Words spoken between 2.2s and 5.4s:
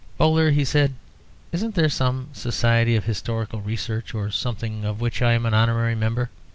society of historical research, or something of which I